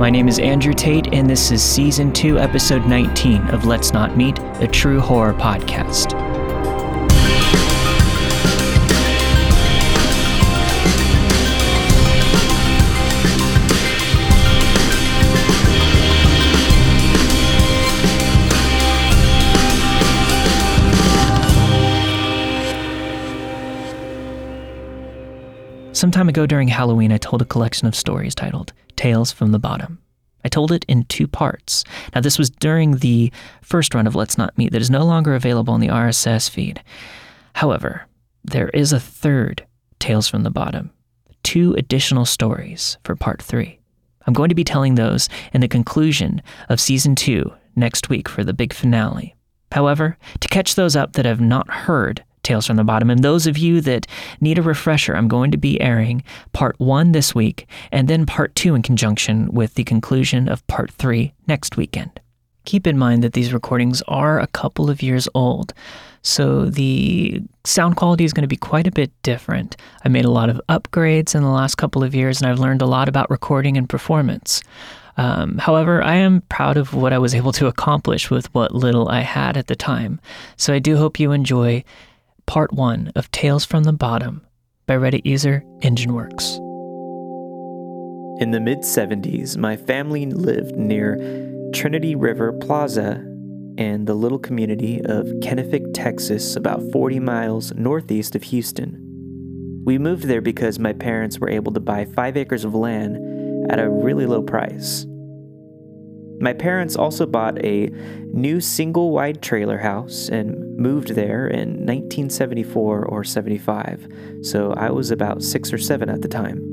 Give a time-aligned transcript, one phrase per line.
[0.00, 4.16] My name is Andrew Tate, and this is Season 2, Episode 19 of Let's Not
[4.16, 6.12] Meet, a true horror podcast.
[25.92, 29.58] Some time ago during Halloween, I told a collection of stories titled Tales from the
[29.58, 29.98] Bottom.
[30.44, 31.84] I told it in two parts.
[32.14, 33.32] Now, this was during the
[33.62, 36.82] first run of Let's Not Meet that is no longer available on the RSS feed.
[37.54, 38.06] However,
[38.44, 39.66] there is a third
[40.00, 40.90] Tales from the Bottom,
[41.42, 43.78] two additional stories for part three.
[44.26, 48.44] I'm going to be telling those in the conclusion of season two next week for
[48.44, 49.34] the big finale.
[49.72, 53.10] However, to catch those up that have not heard Tales from the Bottom.
[53.10, 54.06] And those of you that
[54.40, 56.22] need a refresher, I'm going to be airing
[56.52, 60.90] part one this week and then part two in conjunction with the conclusion of part
[60.90, 62.20] three next weekend.
[62.64, 65.72] Keep in mind that these recordings are a couple of years old,
[66.22, 69.76] so the sound quality is going to be quite a bit different.
[70.04, 72.82] I made a lot of upgrades in the last couple of years, and I've learned
[72.82, 74.62] a lot about recording and performance.
[75.16, 79.08] Um, however, I am proud of what I was able to accomplish with what little
[79.08, 80.20] I had at the time.
[80.56, 81.82] So I do hope you enjoy
[82.50, 84.44] part one of Tales from the Bottom
[84.84, 86.56] by Reddit user Injunwerks.
[88.42, 91.14] In the mid 70s, my family lived near
[91.72, 93.24] Trinity River Plaza
[93.78, 98.96] and the little community of Kenefick, Texas, about 40 miles northeast of Houston.
[99.84, 103.78] We moved there because my parents were able to buy five acres of land at
[103.78, 105.06] a really low price.
[106.40, 107.90] My parents also bought a
[108.32, 114.08] new single wide trailer house and moved there in 1974 or 75,
[114.40, 116.64] so I was about six or seven at the time.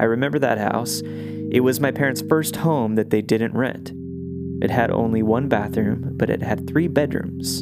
[0.00, 1.02] I remember that house.
[1.50, 3.92] It was my parents' first home that they didn't rent.
[4.62, 7.60] It had only one bathroom, but it had three bedrooms.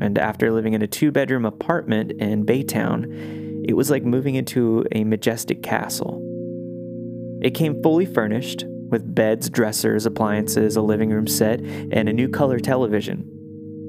[0.00, 4.84] And after living in a two bedroom apartment in Baytown, it was like moving into
[4.92, 6.22] a majestic castle.
[7.42, 12.28] It came fully furnished, with beds, dressers, appliances, a living room set, and a new
[12.28, 13.30] color television.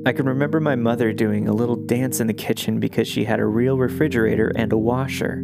[0.05, 3.39] I can remember my mother doing a little dance in the kitchen because she had
[3.39, 5.43] a real refrigerator and a washer.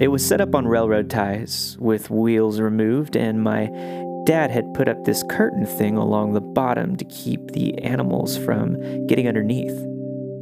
[0.00, 3.66] It was set up on railroad ties, with wheels removed, and my
[4.24, 9.06] dad had put up this curtain thing along the bottom to keep the animals from
[9.06, 9.76] getting underneath.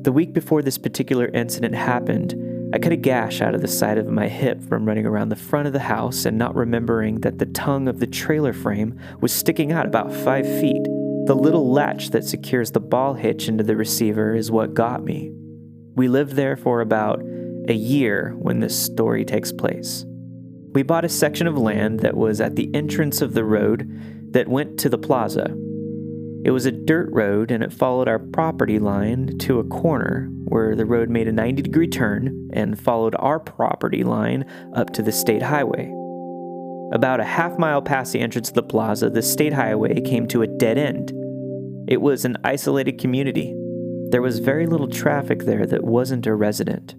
[0.04, 2.34] The week before this particular incident happened,
[2.70, 5.36] I cut a gash out of the side of my hip from running around the
[5.36, 9.32] front of the house and not remembering that the tongue of the trailer frame was
[9.32, 10.84] sticking out about five feet.
[11.24, 15.32] The little latch that secures the ball hitch into the receiver is what got me.
[15.94, 17.22] We lived there for about
[17.68, 20.04] a year when this story takes place.
[20.74, 24.46] We bought a section of land that was at the entrance of the road that
[24.46, 25.56] went to the plaza.
[26.48, 30.74] It was a dirt road and it followed our property line to a corner where
[30.74, 35.12] the road made a 90 degree turn and followed our property line up to the
[35.12, 35.92] state highway.
[36.90, 40.40] About a half mile past the entrance of the plaza, the state highway came to
[40.40, 41.12] a dead end.
[41.86, 43.54] It was an isolated community.
[44.08, 46.94] There was very little traffic there that wasn't a resident.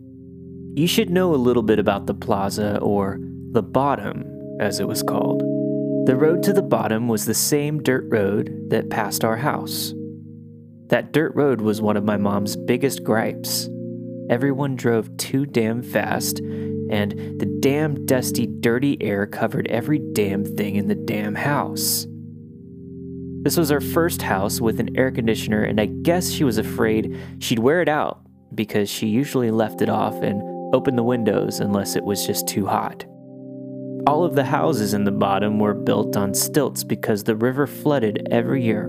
[0.75, 3.17] You should know a little bit about the plaza, or
[3.53, 5.48] the bottom, as it was called.
[6.09, 9.93] The road to the bottom was the same dirt road that passed our house.
[10.87, 13.69] That dirt road was one of my mom's biggest gripes.
[14.27, 20.77] Everyone drove too damn fast, and the damn dusty, dirty air covered every damn thing
[20.77, 22.07] in the damn house.
[23.43, 27.15] This was our first house with an air conditioner, and I guess she was afraid
[27.37, 28.21] she'd wear it out
[28.55, 30.41] because she usually left it off and
[30.73, 33.05] opened the windows unless it was just too hot.
[34.07, 38.27] All of the houses in the bottom were built on stilts because the river flooded
[38.31, 38.87] every year.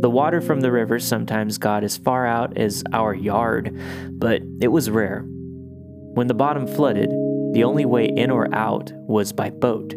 [0.00, 3.78] The water from the river sometimes got as far out as our yard,
[4.12, 5.22] but it was rare.
[5.22, 7.10] When the bottom flooded,
[7.52, 9.94] the only way in or out was by boat.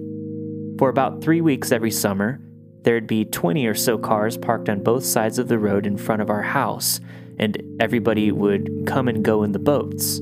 [0.77, 2.39] For about three weeks every summer,
[2.83, 6.21] there'd be 20 or so cars parked on both sides of the road in front
[6.21, 6.99] of our house,
[7.39, 10.19] and everybody would come and go in the boats.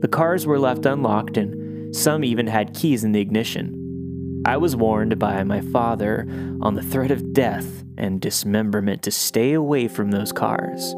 [0.00, 1.65] The cars were left unlocked, and
[1.96, 4.42] some even had keys in the ignition.
[4.44, 6.26] I was warned by my father
[6.60, 10.94] on the threat of death and dismemberment to stay away from those cars.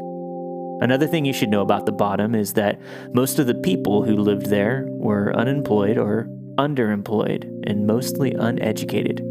[0.81, 2.79] Another thing you should know about the bottom is that
[3.13, 9.21] most of the people who lived there were unemployed or underemployed and mostly uneducated.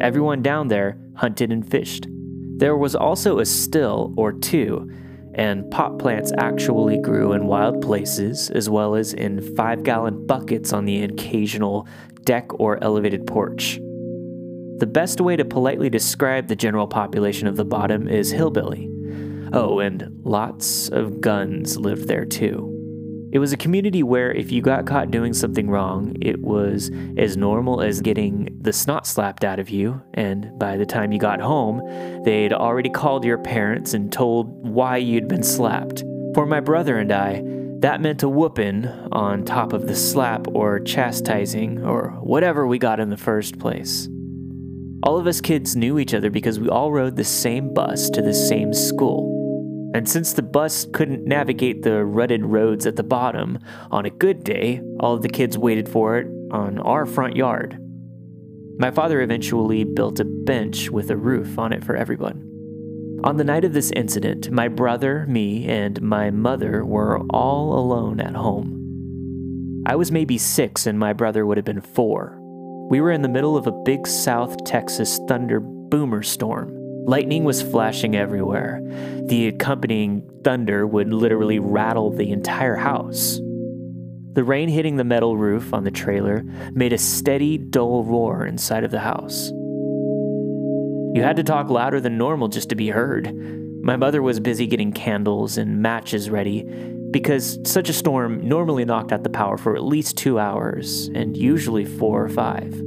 [0.00, 2.06] Everyone down there hunted and fished.
[2.56, 4.90] There was also a still or two,
[5.34, 10.72] and pot plants actually grew in wild places as well as in five gallon buckets
[10.72, 11.86] on the occasional
[12.24, 13.78] deck or elevated porch.
[14.78, 18.88] The best way to politely describe the general population of the bottom is hillbilly.
[19.52, 22.71] Oh, and lots of guns lived there too.
[23.32, 27.34] It was a community where if you got caught doing something wrong, it was as
[27.34, 31.40] normal as getting the snot slapped out of you, and by the time you got
[31.40, 31.80] home,
[32.24, 36.04] they'd already called your parents and told why you'd been slapped.
[36.34, 37.42] For my brother and I,
[37.80, 43.00] that meant a whooping on top of the slap or chastising or whatever we got
[43.00, 44.10] in the first place.
[45.04, 48.20] All of us kids knew each other because we all rode the same bus to
[48.20, 49.31] the same school.
[49.94, 53.58] And since the bus couldn't navigate the rutted roads at the bottom,
[53.90, 57.78] on a good day, all of the kids waited for it on our front yard.
[58.78, 62.48] My father eventually built a bench with a roof on it for everyone.
[63.24, 68.18] On the night of this incident, my brother, me, and my mother were all alone
[68.18, 69.84] at home.
[69.86, 72.38] I was maybe six and my brother would have been four.
[72.90, 76.81] We were in the middle of a big South Texas thunder boomer storm.
[77.04, 78.80] Lightning was flashing everywhere.
[79.26, 83.40] The accompanying thunder would literally rattle the entire house.
[84.34, 88.84] The rain hitting the metal roof on the trailer made a steady, dull roar inside
[88.84, 89.50] of the house.
[91.14, 93.34] You had to talk louder than normal just to be heard.
[93.82, 96.62] My mother was busy getting candles and matches ready
[97.10, 101.36] because such a storm normally knocked out the power for at least two hours, and
[101.36, 102.80] usually four or five.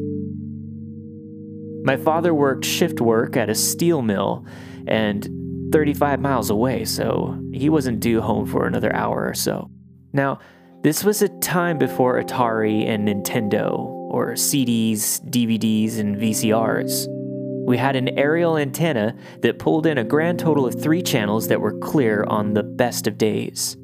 [1.86, 4.44] My father worked shift work at a steel mill
[4.88, 5.30] and
[5.72, 9.70] 35 miles away, so he wasn't due home for another hour or so.
[10.12, 10.40] Now,
[10.82, 17.06] this was a time before Atari and Nintendo, or CDs, DVDs, and VCRs.
[17.68, 21.62] We had an aerial antenna that pulled in a grand total of three channels that
[21.62, 23.78] were clear on the best of days.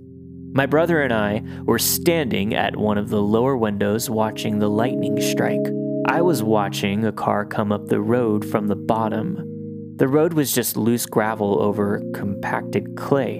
[0.53, 5.21] My brother and I were standing at one of the lower windows watching the lightning
[5.21, 5.80] strike.
[6.07, 9.93] I was watching a car come up the road from the bottom.
[9.97, 13.39] The road was just loose gravel over compacted clay,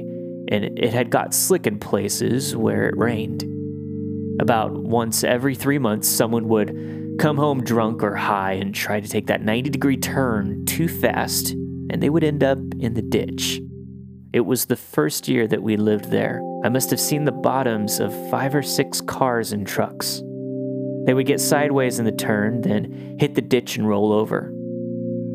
[0.49, 3.43] and it had got slick in places where it rained.
[4.39, 9.09] About once every three months, someone would come home drunk or high and try to
[9.09, 13.59] take that 90 degree turn too fast, and they would end up in the ditch.
[14.33, 16.41] It was the first year that we lived there.
[16.63, 20.21] I must have seen the bottoms of five or six cars and trucks.
[21.05, 24.53] They would get sideways in the turn, then hit the ditch and roll over.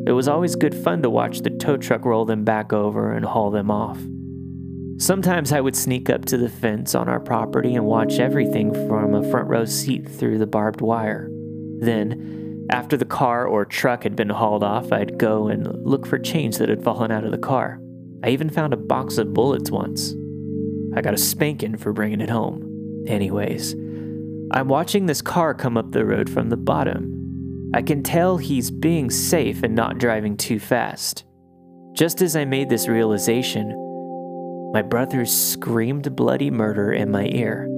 [0.07, 3.25] It was always good fun to watch the tow truck roll them back over and
[3.25, 3.99] haul them off.
[4.99, 9.15] Sometimes I would sneak up to the fence on our property and watch everything from
[9.15, 11.29] a front row seat through the barbed wire.
[11.81, 16.19] Then, after the car or truck had been hauled off, I'd go and look for
[16.19, 17.81] change that had fallen out of the car.
[18.25, 20.15] I even found a box of bullets once.
[20.97, 23.05] I got a spanking for bringing it home.
[23.07, 23.75] Anyways,
[24.57, 27.71] I'm watching this car come up the road from the bottom.
[27.75, 31.25] I can tell he's being safe and not driving too fast.
[31.93, 33.69] Just as I made this realization,
[34.73, 37.69] my brother screamed bloody murder in my ear.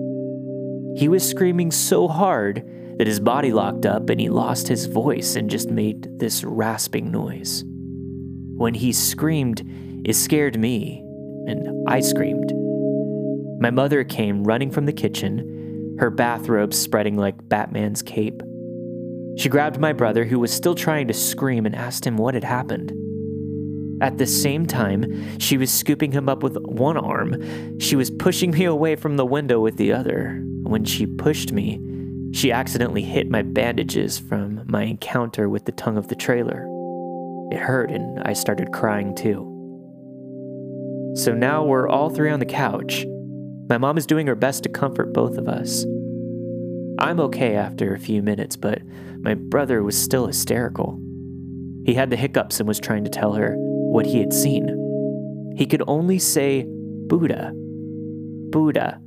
[0.96, 2.64] He was screaming so hard
[2.98, 7.10] that his body locked up and he lost his voice and just made this rasping
[7.10, 7.64] noise.
[7.66, 9.68] When he screamed,
[10.04, 11.00] it scared me,
[11.48, 12.52] and I screamed.
[13.60, 15.56] My mother came running from the kitchen
[15.98, 18.42] her bathrobe spreading like Batman's cape.
[19.36, 22.44] She grabbed my brother, who was still trying to scream, and asked him what had
[22.44, 22.92] happened.
[24.00, 27.78] At the same time, she was scooping him up with one arm.
[27.80, 30.40] She was pushing me away from the window with the other.
[30.62, 31.80] When she pushed me,
[32.32, 36.66] she accidentally hit my bandages from my encounter with the tongue of the trailer.
[37.50, 39.54] It hurt, and I started crying too.
[41.16, 43.04] So now we're all three on the couch.
[43.68, 45.84] My mom is doing her best to comfort both of us.
[46.98, 48.80] I'm okay after a few minutes, but
[49.18, 50.98] my brother was still hysterical.
[51.84, 55.54] He had the hiccups and was trying to tell her what he had seen.
[55.56, 57.52] He could only say Buddha,
[58.50, 59.00] Buddha,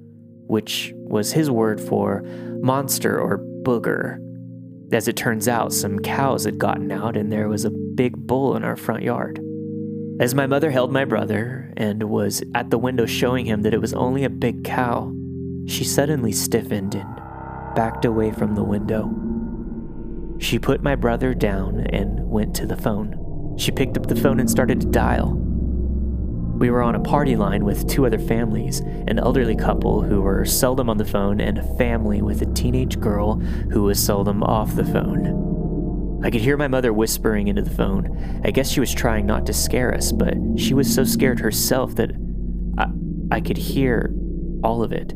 [0.47, 2.21] which was his word for
[2.61, 4.19] monster or booger.
[4.93, 8.55] As it turns out, some cows had gotten out and there was a big bull
[8.55, 9.39] in our front yard.
[10.19, 13.81] As my mother held my brother and was at the window showing him that it
[13.81, 15.13] was only a big cow,
[15.65, 17.15] she suddenly stiffened and
[17.75, 19.09] backed away from the window.
[20.39, 23.55] She put my brother down and went to the phone.
[23.57, 25.33] She picked up the phone and started to dial.
[26.61, 30.45] We were on a party line with two other families an elderly couple who were
[30.45, 33.39] seldom on the phone, and a family with a teenage girl
[33.71, 35.50] who was seldom off the phone.
[36.23, 38.41] I could hear my mother whispering into the phone.
[38.43, 41.95] I guess she was trying not to scare us, but she was so scared herself
[41.95, 42.11] that
[42.77, 42.87] I,
[43.31, 44.13] I could hear
[44.63, 45.13] all of it.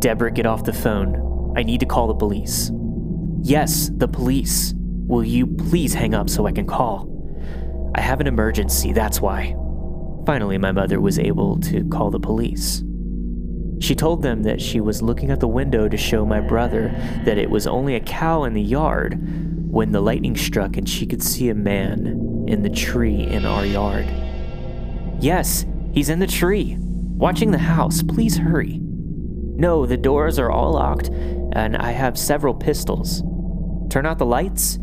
[0.00, 1.54] Deborah, get off the phone.
[1.56, 2.70] I need to call the police.
[3.42, 4.74] Yes, the police.
[4.76, 7.08] Will you please hang up so I can call?
[7.94, 9.56] I have an emergency, that's why.
[10.26, 12.82] Finally, my mother was able to call the police.
[13.80, 16.88] She told them that she was looking out the window to show my brother
[17.24, 19.18] that it was only a cow in the yard
[19.70, 23.64] when the lightning struck and she could see a man in the tree in our
[23.64, 24.06] yard.
[25.20, 28.02] Yes, he's in the tree, watching the house.
[28.02, 28.80] Please hurry.
[28.80, 33.22] No, the doors are all locked, and I have several pistols.
[33.90, 34.78] Turn out the lights?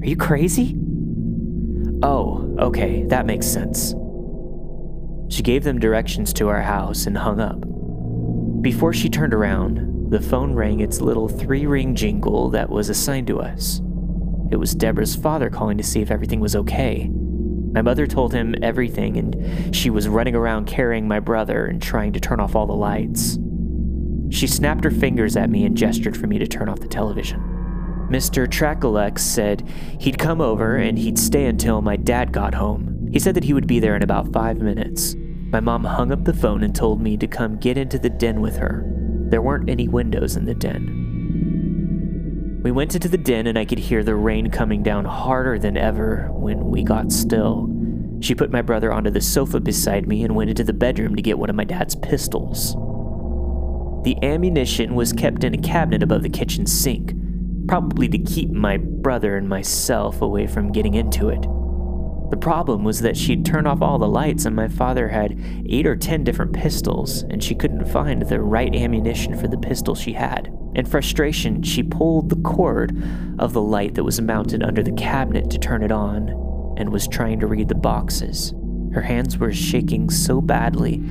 [0.00, 0.76] Are you crazy?
[2.02, 3.94] Oh, okay, that makes sense.
[5.32, 7.64] She gave them directions to our house and hung up.
[8.60, 13.26] Before she turned around, the phone rang its little three ring jingle that was assigned
[13.28, 13.80] to us.
[14.50, 17.08] It was Deborah's father calling to see if everything was okay.
[17.72, 22.12] My mother told him everything, and she was running around carrying my brother and trying
[22.12, 23.38] to turn off all the lights.
[24.28, 27.40] She snapped her fingers at me and gestured for me to turn off the television.
[28.10, 28.46] Mr.
[28.46, 29.66] Trakalek said
[30.00, 33.08] he'd come over and he'd stay until my dad got home.
[33.10, 35.14] He said that he would be there in about five minutes.
[35.52, 38.40] My mom hung up the phone and told me to come get into the den
[38.40, 38.84] with her.
[39.30, 42.60] There weren't any windows in the den.
[42.62, 45.76] We went into the den and I could hear the rain coming down harder than
[45.76, 47.68] ever when we got still.
[48.20, 51.22] She put my brother onto the sofa beside me and went into the bedroom to
[51.22, 52.74] get one of my dad's pistols.
[54.04, 57.14] The ammunition was kept in a cabinet above the kitchen sink,
[57.66, 61.44] probably to keep my brother and myself away from getting into it.
[62.30, 65.86] The problem was that she'd turned off all the lights, and my father had eight
[65.86, 70.12] or ten different pistols, and she couldn't find the right ammunition for the pistol she
[70.12, 70.52] had.
[70.76, 72.96] In frustration, she pulled the cord
[73.40, 76.28] of the light that was mounted under the cabinet to turn it on
[76.78, 78.54] and was trying to read the boxes.
[78.92, 81.02] Her hands were shaking so badly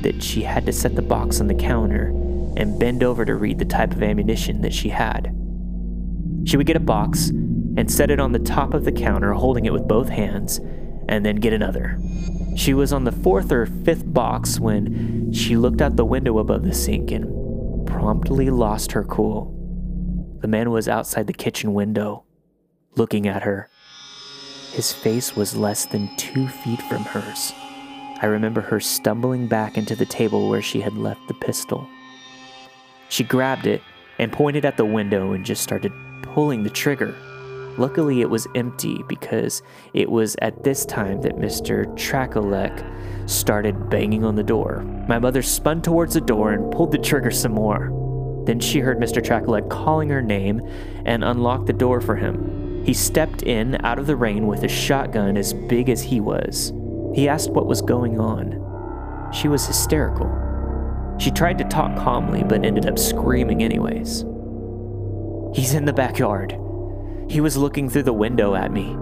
[0.00, 2.06] that she had to set the box on the counter
[2.56, 5.34] and bend over to read the type of ammunition that she had.
[6.44, 7.30] She would get a box
[7.76, 10.58] and set it on the top of the counter, holding it with both hands,
[11.08, 11.98] and then get another.
[12.56, 16.64] She was on the fourth or fifth box when she looked out the window above
[16.64, 19.58] the sink and promptly lost her cool.
[20.40, 22.24] The man was outside the kitchen window,
[22.94, 23.68] looking at her.
[24.72, 27.52] His face was less than two feet from hers.
[28.20, 31.86] I remember her stumbling back into the table where she had left the pistol.
[33.08, 33.82] She grabbed it
[34.18, 37.14] and pointed at the window and just started pulling the trigger.
[37.78, 39.62] Luckily, it was empty because
[39.94, 41.86] it was at this time that Mr.
[41.96, 44.82] Trakalek started banging on the door.
[45.08, 48.42] My mother spun towards the door and pulled the trigger some more.
[48.46, 49.22] Then she heard Mr.
[49.22, 50.60] Trakalek calling her name
[51.06, 52.84] and unlocked the door for him.
[52.84, 56.72] He stepped in out of the rain with a shotgun as big as he was.
[57.14, 59.30] He asked what was going on.
[59.32, 60.30] She was hysterical.
[61.18, 64.24] She tried to talk calmly, but ended up screaming anyways.
[65.54, 66.58] He's in the backyard.
[67.28, 68.96] He was looking through the window at me.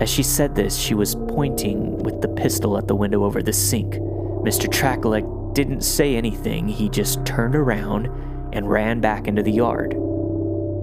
[0.00, 3.52] As she said this, she was pointing with the pistol at the window over the
[3.52, 3.94] sink.
[3.94, 4.68] Mr.
[4.68, 8.06] Trakalek didn't say anything, he just turned around
[8.52, 9.94] and ran back into the yard.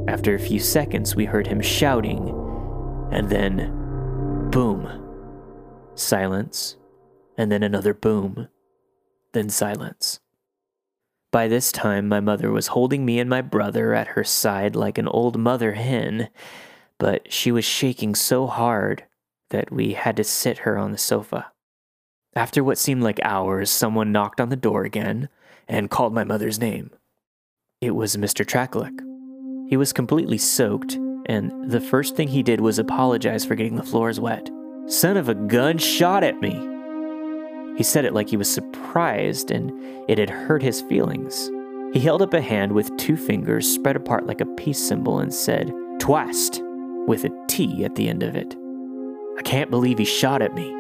[0.08, 2.30] After a few seconds, we heard him shouting,
[3.12, 4.88] and then boom.
[5.96, 6.78] Silence,
[7.38, 8.48] and then another boom,
[9.34, 10.20] then silence.
[11.32, 14.98] By this time, my mother was holding me and my brother at her side like
[14.98, 16.30] an old mother hen,
[17.00, 19.06] but she was shaking so hard
[19.50, 21.52] that we had to sit her on the sofa.
[22.36, 25.30] After what seemed like hours, someone knocked on the door again
[25.68, 26.92] and called my mother's name.
[27.82, 28.46] It was Mr.
[28.46, 29.00] Trakalek.
[29.70, 33.84] He was completely soaked, and the first thing he did was apologize for getting the
[33.84, 34.50] floors wet.
[34.88, 36.54] Son of a gun shot at me.
[37.78, 39.72] He said it like he was surprised and
[40.10, 41.50] it had hurt his feelings.
[41.94, 45.34] He held up a hand with two fingers spread apart like a peace symbol and
[45.34, 46.62] said, Twast
[47.10, 48.56] with a T at the end of it.
[49.36, 50.72] I can't believe he shot at me.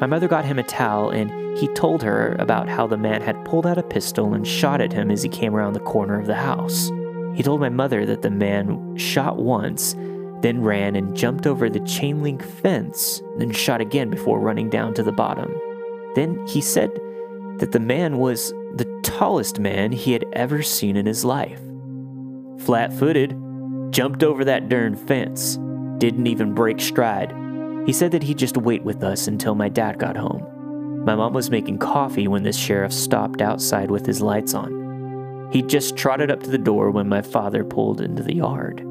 [0.00, 3.44] My mother got him a towel and he told her about how the man had
[3.44, 6.26] pulled out a pistol and shot at him as he came around the corner of
[6.26, 6.90] the house.
[7.34, 9.92] He told my mother that the man shot once,
[10.40, 14.94] then ran and jumped over the chain link fence, then shot again before running down
[14.94, 15.54] to the bottom.
[16.14, 16.90] Then he said
[17.58, 21.60] that the man was the tallest man he had ever seen in his life.
[22.60, 23.37] Flat footed,
[23.90, 25.56] jumped over that darn fence,
[25.98, 27.34] didn't even break stride.
[27.86, 31.04] He said that he'd just wait with us until my dad got home.
[31.04, 35.48] My mom was making coffee when this sheriff stopped outside with his lights on.
[35.52, 38.84] He just trotted up to the door when my father pulled into the yard.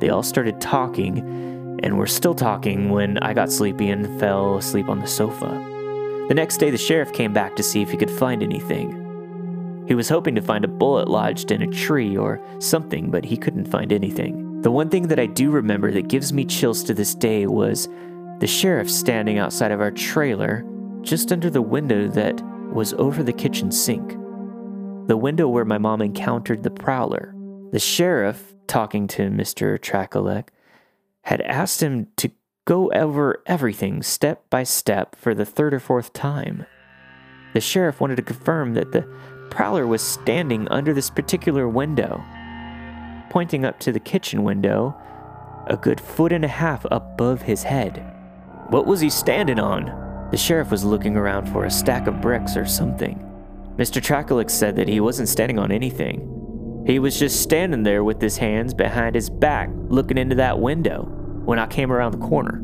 [0.00, 1.18] They all started talking,
[1.82, 5.48] and were still talking when I got sleepy and fell asleep on the sofa.
[6.28, 8.99] The next day, the sheriff came back to see if he could find anything.
[9.90, 13.36] He was hoping to find a bullet lodged in a tree or something, but he
[13.36, 14.62] couldn't find anything.
[14.62, 17.88] The one thing that I do remember that gives me chills to this day was
[18.38, 20.64] the sheriff standing outside of our trailer
[21.00, 22.40] just under the window that
[22.72, 24.12] was over the kitchen sink.
[25.08, 27.34] The window where my mom encountered the prowler.
[27.72, 29.76] The sheriff, talking to Mr.
[29.76, 30.50] Trakalek,
[31.22, 32.30] had asked him to
[32.64, 36.64] go over everything step by step for the third or fourth time.
[37.52, 39.08] The sheriff wanted to confirm that the
[39.50, 42.22] prowler was standing under this particular window,
[43.30, 44.96] pointing up to the kitchen window,
[45.66, 48.04] a good foot and a half above his head.
[48.68, 50.28] What was he standing on?
[50.30, 53.18] The sheriff was looking around for a stack of bricks or something.
[53.76, 54.00] Mr.
[54.00, 56.84] Trakalek said that he wasn't standing on anything.
[56.86, 61.04] He was just standing there with his hands behind his back, looking into that window
[61.44, 62.62] when I came around the corner.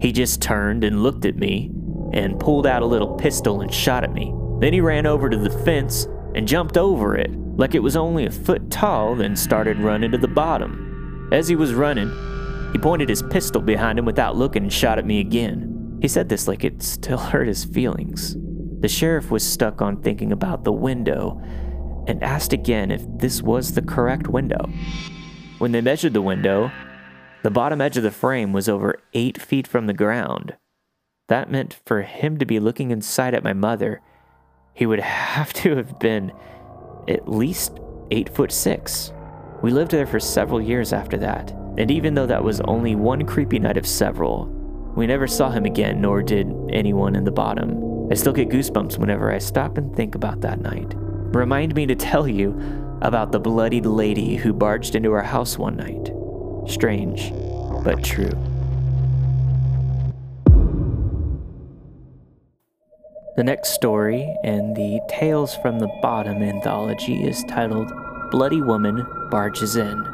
[0.00, 1.70] He just turned and looked at me
[2.12, 4.34] and pulled out a little pistol and shot at me.
[4.62, 8.26] Then he ran over to the fence and jumped over it like it was only
[8.26, 11.28] a foot tall, then started running to the bottom.
[11.32, 12.08] As he was running,
[12.70, 15.98] he pointed his pistol behind him without looking and shot at me again.
[16.00, 18.36] He said this like it still hurt his feelings.
[18.78, 21.42] The sheriff was stuck on thinking about the window
[22.06, 24.70] and asked again if this was the correct window.
[25.58, 26.70] When they measured the window,
[27.42, 30.56] the bottom edge of the frame was over eight feet from the ground.
[31.26, 34.00] That meant for him to be looking inside at my mother,
[34.74, 36.32] he would have to have been
[37.08, 37.78] at least
[38.10, 39.12] eight foot six.
[39.62, 43.24] We lived there for several years after that, and even though that was only one
[43.24, 44.46] creepy night of several,
[44.96, 48.10] we never saw him again, nor did anyone in the bottom.
[48.10, 50.92] I still get goosebumps whenever I stop and think about that night.
[50.96, 52.50] Remind me to tell you
[53.00, 56.12] about the bloodied lady who barged into our house one night.
[56.70, 57.32] Strange,
[57.84, 58.30] but true.
[63.34, 67.90] The next story in the Tales from the Bottom anthology is titled
[68.30, 70.04] Bloody Woman Barges In.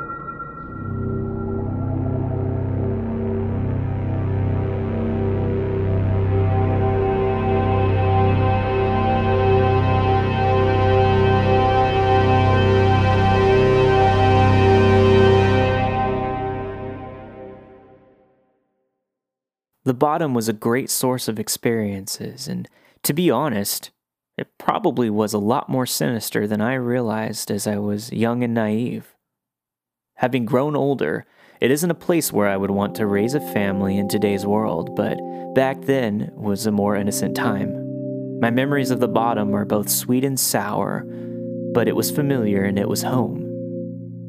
[19.85, 22.69] The bottom was a great source of experiences and
[23.03, 23.91] to be honest,
[24.37, 28.55] it probably was a lot more sinister than I realized as I was young and
[28.55, 29.15] naive.
[30.17, 31.27] Having grown older,
[31.61, 34.95] it isn't a place where I would want to raise a family in today's world,
[34.95, 35.19] but
[35.55, 37.85] back then was a more innocent time.
[38.41, 41.05] My memories of the bottom are both sweet and sour,
[41.75, 43.45] but it was familiar and it was home.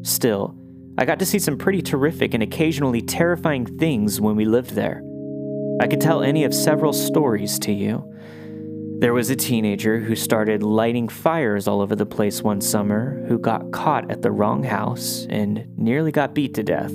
[0.04, 0.56] Still,
[0.98, 5.04] I got to see some pretty terrific and occasionally terrifying things when we lived there.
[5.80, 8.04] I could tell any of several stories to you,
[9.00, 13.40] there was a teenager who started lighting fires all over the place one summer who
[13.40, 16.92] got caught at the wrong house and nearly got beat to death.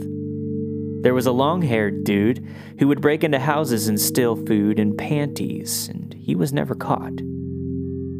[1.00, 2.46] There was a long haired dude
[2.78, 7.22] who would break into houses and steal food and panties, and he was never caught.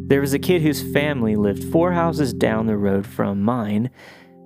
[0.09, 3.91] There was a kid whose family lived four houses down the road from mine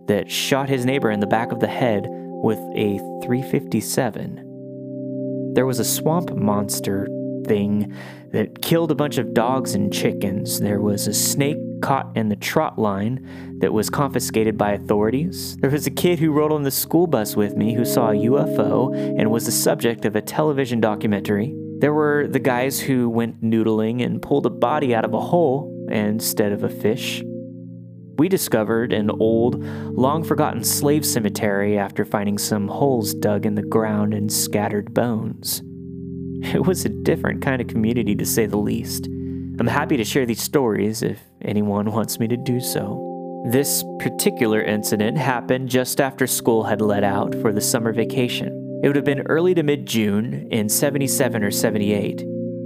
[0.08, 5.52] that shot his neighbor in the back of the head with a 357.
[5.54, 7.06] There was a swamp monster
[7.48, 7.94] thing
[8.32, 10.60] that killed a bunch of dogs and chickens.
[10.60, 15.56] There was a snake caught in the trot line that was confiscated by authorities.
[15.58, 18.14] There was a kid who rode on the school bus with me who saw a
[18.14, 21.54] UFO and was the subject of a television documentary.
[21.78, 25.86] There were the guys who went noodling and pulled a body out of a hole
[25.90, 27.22] instead of a fish.
[28.18, 33.62] We discovered an old, long forgotten slave cemetery after finding some holes dug in the
[33.62, 35.62] ground and scattered bones.
[36.54, 39.06] It was a different kind of community to say the least.
[39.06, 43.04] I'm happy to share these stories if anyone wants me to do so.
[43.50, 48.80] This particular incident happened just after school had let out for the summer vacation.
[48.82, 52.24] It would have been early to mid June in 77 or 78.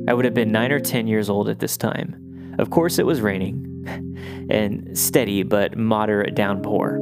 [0.08, 2.54] I would have been 9 or 10 years old at this time.
[2.58, 3.86] Of course, it was raining,
[4.50, 6.98] and steady but moderate downpour.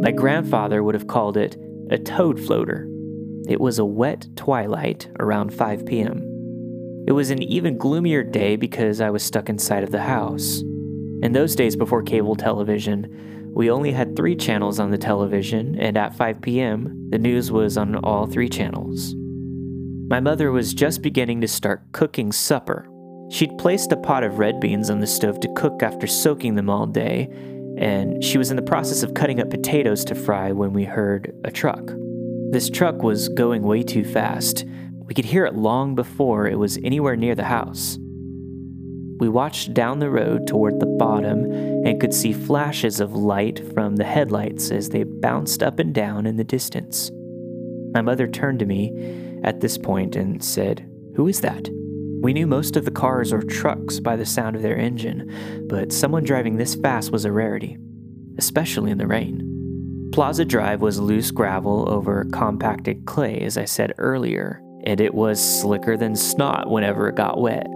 [0.00, 1.56] My grandfather would have called it
[1.90, 2.86] a toad floater.
[3.48, 6.22] It was a wet twilight around 5 p.m.
[7.06, 10.62] It was an even gloomier day because I was stuck inside of the house.
[11.22, 15.96] In those days before cable television, we only had three channels on the television, and
[15.96, 19.14] at 5 p.m., the news was on all three channels.
[20.08, 22.88] My mother was just beginning to start cooking supper.
[23.30, 26.68] She'd placed a pot of red beans on the stove to cook after soaking them
[26.68, 27.28] all day,
[27.78, 31.32] and she was in the process of cutting up potatoes to fry when we heard
[31.44, 31.92] a truck.
[32.50, 34.64] This truck was going way too fast.
[35.04, 37.98] We could hear it long before it was anywhere near the house.
[39.18, 43.96] We watched down the road toward the bottom and could see flashes of light from
[43.96, 47.10] the headlights as they bounced up and down in the distance.
[47.94, 51.68] My mother turned to me at this point and said, Who is that?
[52.20, 55.92] We knew most of the cars or trucks by the sound of their engine, but
[55.92, 57.78] someone driving this fast was a rarity,
[58.38, 59.55] especially in the rain.
[60.12, 65.60] Plaza Drive was loose gravel over compacted clay, as I said earlier, and it was
[65.60, 67.66] slicker than snot whenever it got wet.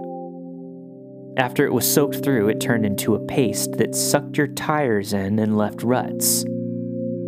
[1.37, 5.39] After it was soaked through, it turned into a paste that sucked your tires in
[5.39, 6.43] and left ruts.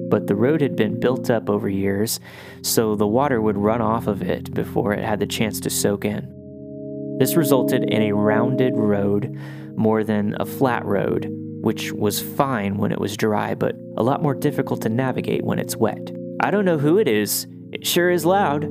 [0.09, 2.19] But the road had been built up over years,
[2.61, 6.05] so the water would run off of it before it had the chance to soak
[6.05, 7.17] in.
[7.19, 9.37] This resulted in a rounded road
[9.75, 11.27] more than a flat road,
[11.63, 15.59] which was fine when it was dry, but a lot more difficult to navigate when
[15.59, 16.11] it's wet.
[16.41, 17.47] I don't know who it is.
[17.71, 18.65] It sure is loud.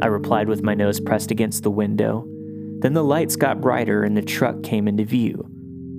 [0.00, 2.26] I replied with my nose pressed against the window.
[2.80, 5.48] Then the lights got brighter and the truck came into view.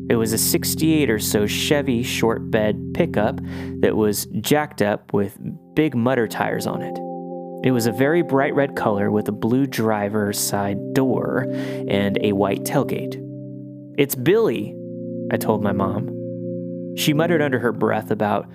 [0.09, 3.39] It was a 68 or so Chevy short bed pickup
[3.79, 5.37] that was jacked up with
[5.75, 6.97] big mudder tires on it.
[7.65, 11.47] It was a very bright red color with a blue driver's side door
[11.87, 13.15] and a white tailgate.
[13.97, 14.75] It's Billy,
[15.31, 16.09] I told my mom.
[16.97, 18.49] She muttered under her breath about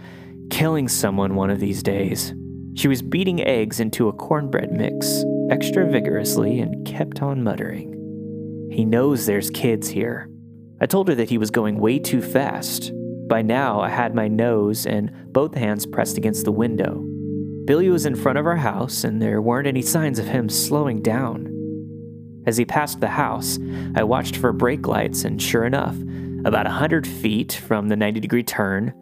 [0.50, 2.34] killing someone one of these days.
[2.74, 8.68] She was beating eggs into a cornbread mix extra vigorously and kept on muttering.
[8.70, 10.28] He knows there's kids here.
[10.80, 12.92] I told her that he was going way too fast.
[13.26, 17.02] By now, I had my nose and both hands pressed against the window.
[17.64, 21.02] Billy was in front of our house, and there weren't any signs of him slowing
[21.02, 21.52] down.
[22.46, 23.58] As he passed the house,
[23.96, 25.96] I watched for brake lights, and sure enough,
[26.44, 28.92] about a hundred feet from the 90 degree turn,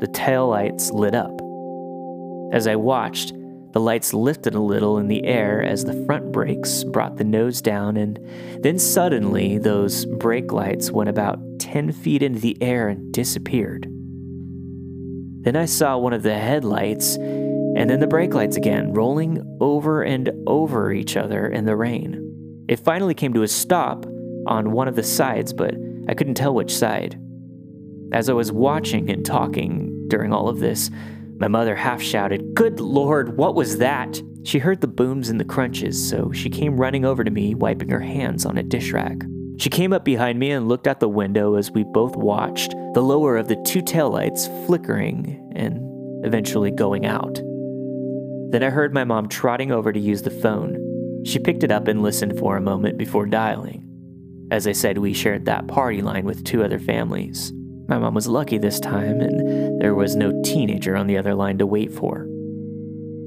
[0.00, 1.32] the tail lights lit up.
[2.52, 3.32] As I watched,
[3.72, 7.62] the lights lifted a little in the air as the front brakes brought the nose
[7.62, 8.18] down, and
[8.62, 13.86] then suddenly those brake lights went about 10 feet into the air and disappeared.
[15.42, 17.16] Then I saw one of the headlights
[17.76, 22.64] and then the brake lights again, rolling over and over each other in the rain.
[22.68, 24.04] It finally came to a stop
[24.46, 25.74] on one of the sides, but
[26.10, 27.16] I couldn't tell which side.
[28.12, 30.90] As I was watching and talking during all of this,
[31.38, 34.20] my mother half shouted, Good Lord, what was that?
[34.42, 37.90] She heard the booms and the crunches, so she came running over to me, wiping
[37.90, 39.24] her hands on a dish rag.
[39.58, 43.02] She came up behind me and looked out the window as we both watched the
[43.02, 45.78] lower of the two taillights flickering and
[46.26, 47.36] eventually going out.
[48.50, 51.22] Then I heard my mom trotting over to use the phone.
[51.24, 53.89] She picked it up and listened for a moment before dialing.
[54.50, 57.52] As I said, we shared that party line with two other families.
[57.88, 61.58] My mom was lucky this time, and there was no teenager on the other line
[61.58, 62.26] to wait for.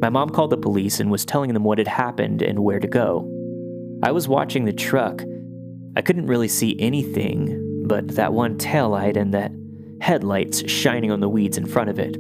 [0.02, 2.88] My mom called the police and was telling them what had happened and where to
[2.88, 3.30] go.
[4.04, 5.24] I was watching the truck.
[5.96, 9.52] I couldn't really see anything but that one taillight and that
[10.02, 12.18] headlights shining on the weeds in front of it.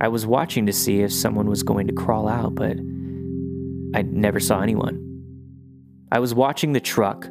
[0.00, 2.76] I was watching to see if someone was going to crawl out, but
[3.96, 5.02] I never saw anyone.
[6.10, 7.28] I was watching the truck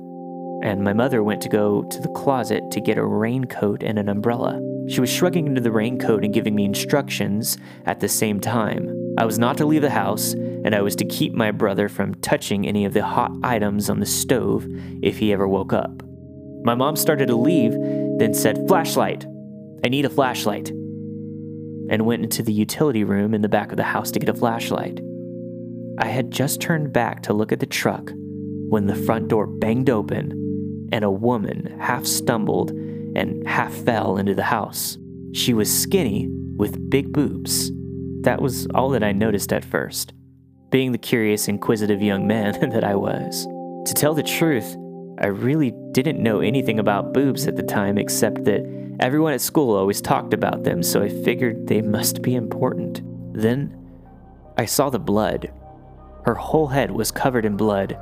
[0.64, 4.10] and my mother went to go to the closet to get a raincoat and an
[4.10, 4.60] umbrella.
[4.88, 8.90] She was shrugging into the raincoat and giving me instructions at the same time.
[9.18, 12.16] I was not to leave the house, and I was to keep my brother from
[12.16, 14.68] touching any of the hot items on the stove
[15.02, 16.04] if he ever woke up.
[16.64, 17.74] My mom started to leave,
[18.18, 19.26] then said, Flashlight!
[19.84, 20.70] I need a flashlight.
[21.90, 24.34] And went into the utility room in the back of the house to get a
[24.34, 25.00] flashlight.
[26.00, 28.12] I had just turned back to look at the truck
[28.70, 30.45] when the front door banged open
[30.96, 34.98] and a woman half stumbled and half fell into the house.
[35.34, 37.70] She was skinny with big boobs.
[38.22, 40.14] That was all that I noticed at first,
[40.70, 43.46] being the curious, inquisitive young man that I was.
[43.88, 44.78] To tell the truth,
[45.20, 48.66] I really didn't know anything about boobs at the time except that
[49.02, 53.02] everyone at school always talked about them, so I figured they must be important.
[53.34, 53.78] Then
[54.58, 55.52] I saw the blood.
[56.24, 57.98] Her whole head was covered in blood,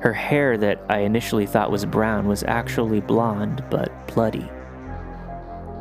[0.00, 4.48] her hair that I initially thought was brown was actually blonde but bloody.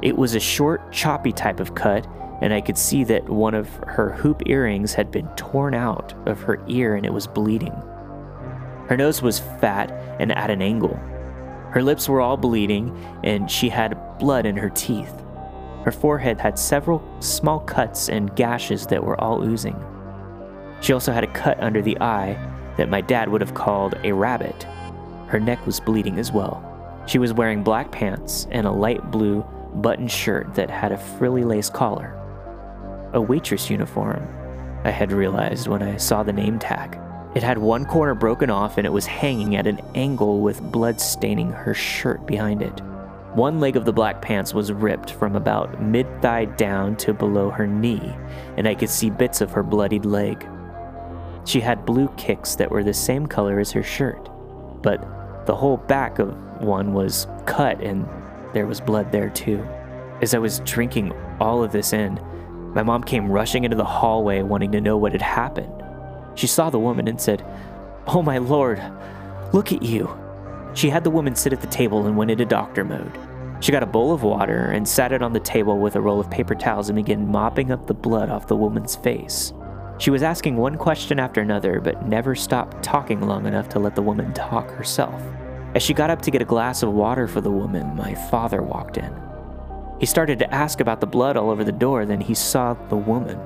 [0.02, 2.08] It was a short, choppy type of cut,
[2.42, 6.42] and I could see that one of her hoop earrings had been torn out of
[6.42, 7.74] her ear and it was bleeding.
[8.88, 10.96] Her nose was fat and at an angle.
[11.72, 15.14] Her lips were all bleeding, and she had blood in her teeth.
[15.84, 19.76] Her forehead had several small cuts and gashes that were all oozing.
[20.80, 22.38] She also had a cut under the eye
[22.78, 24.66] that my dad would have called a rabbit.
[25.28, 26.64] Her neck was bleeding as well.
[27.08, 31.44] She was wearing black pants and a light blue button shirt that had a frilly
[31.44, 32.14] lace collar.
[33.14, 34.28] A waitress uniform,
[34.84, 37.00] I had realized when I saw the name tag.
[37.36, 41.00] It had one corner broken off and it was hanging at an angle with blood
[41.00, 42.82] staining her shirt behind it.
[43.34, 47.52] One leg of the black pants was ripped from about mid thigh down to below
[47.52, 48.16] her knee,
[48.58, 50.48] and I could see bits of her bloodied leg.
[51.48, 54.30] She had blue kicks that were the same color as her shirt,
[54.82, 58.06] but the whole back of one was cut and
[58.54, 59.66] there was blood there too.
[60.22, 62.20] As I was drinking all of this in,
[62.76, 65.72] my mom came rushing into the hallway wanting to know what had happened.
[66.36, 67.46] She saw the woman and said,
[68.08, 68.84] Oh my lord,
[69.54, 70.10] look at you.
[70.74, 73.18] She had the woman sit at the table and went into doctor mode.
[73.62, 76.20] She got a bowl of water and sat it on the table with a roll
[76.20, 79.54] of paper towels and began mopping up the blood off the woman's face.
[80.00, 83.96] She was asking one question after another, but never stopped talking long enough to let
[83.96, 85.22] the woman talk herself.
[85.74, 88.62] As she got up to get a glass of water for the woman, my father
[88.62, 89.14] walked in.
[90.00, 92.96] He started to ask about the blood all over the door, then he saw the
[92.96, 93.40] woman.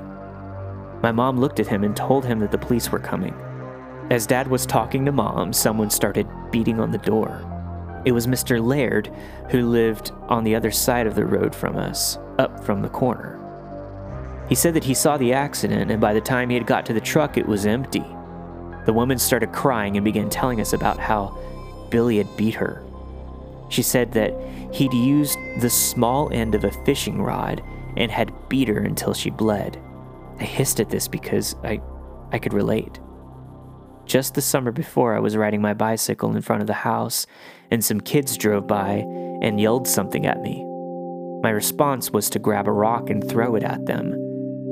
[1.02, 3.34] My mom looked at him and told him that the police were coming.
[4.10, 7.48] As dad was talking to mom, someone started beating on the door.
[8.04, 8.62] It was Mr.
[8.62, 9.10] Laird,
[9.50, 13.41] who lived on the other side of the road from us, up from the corner.
[14.52, 16.94] He said that he saw the accident, and by the time he had got to
[16.94, 18.04] the truck, it was empty.
[18.86, 21.40] The woman started crying and began telling us about how
[21.90, 22.84] Billy had beat her.
[23.70, 24.34] She said that
[24.74, 27.64] he'd used the small end of a fishing rod
[27.96, 29.82] and had beat her until she bled.
[30.38, 31.80] I hissed at this because I,
[32.34, 33.00] I could relate.
[34.04, 37.26] Just the summer before, I was riding my bicycle in front of the house,
[37.72, 39.06] and some kids drove by
[39.42, 40.66] and yelled something at me.
[41.42, 44.28] My response was to grab a rock and throw it at them.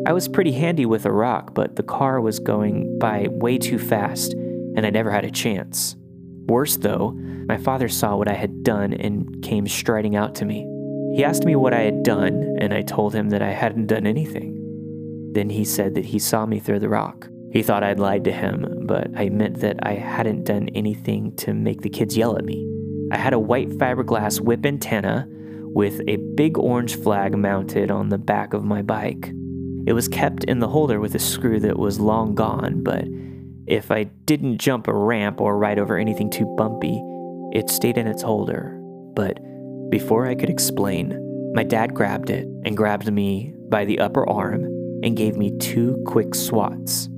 [0.05, 3.77] I was pretty handy with a rock, but the car was going by way too
[3.77, 5.95] fast, and I never had a chance.
[6.47, 7.11] Worse, though,
[7.47, 10.65] my father saw what I had done and came striding out to me.
[11.15, 14.07] He asked me what I had done, and I told him that I hadn't done
[14.07, 14.55] anything.
[15.33, 17.27] Then he said that he saw me throw the rock.
[17.51, 21.53] He thought I'd lied to him, but I meant that I hadn't done anything to
[21.53, 22.65] make the kids yell at me.
[23.11, 28.17] I had a white fiberglass whip antenna with a big orange flag mounted on the
[28.17, 29.31] back of my bike.
[29.89, 33.05] It was kept in the holder with a screw that was long gone, but
[33.65, 37.01] if I didn't jump a ramp or ride over anything too bumpy,
[37.51, 38.79] it stayed in its holder.
[39.15, 39.39] But
[39.89, 44.65] before I could explain, my dad grabbed it and grabbed me by the upper arm
[45.03, 47.09] and gave me two quick swats.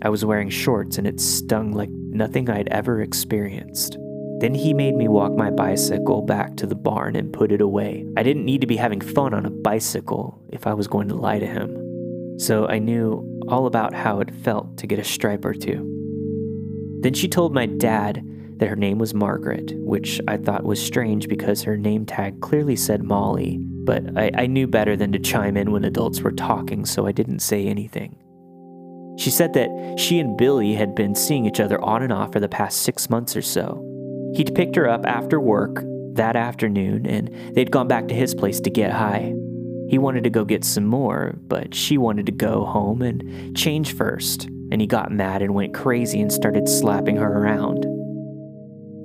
[0.00, 3.98] I was wearing shorts and it stung like nothing I'd ever experienced.
[4.40, 8.06] Then he made me walk my bicycle back to the barn and put it away.
[8.16, 11.16] I didn't need to be having fun on a bicycle if I was going to
[11.16, 12.38] lie to him.
[12.38, 16.98] So I knew all about how it felt to get a stripe or two.
[17.00, 18.24] Then she told my dad
[18.58, 22.76] that her name was Margaret, which I thought was strange because her name tag clearly
[22.76, 26.84] said Molly, but I, I knew better than to chime in when adults were talking,
[26.84, 28.16] so I didn't say anything.
[29.18, 32.38] She said that she and Billy had been seeing each other on and off for
[32.38, 33.84] the past six months or so.
[34.34, 38.60] He'd picked her up after work that afternoon, and they'd gone back to his place
[38.60, 39.34] to get high.
[39.88, 43.94] He wanted to go get some more, but she wanted to go home and change
[43.94, 47.86] first, and he got mad and went crazy and started slapping her around.